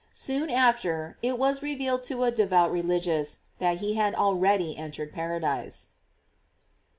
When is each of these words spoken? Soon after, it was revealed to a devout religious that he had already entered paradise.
Soon 0.15 0.49
after, 0.49 1.19
it 1.21 1.37
was 1.37 1.61
revealed 1.61 2.03
to 2.05 2.23
a 2.23 2.31
devout 2.31 2.71
religious 2.71 3.41
that 3.59 3.77
he 3.77 3.93
had 3.93 4.15
already 4.15 4.75
entered 4.75 5.13
paradise. 5.13 5.91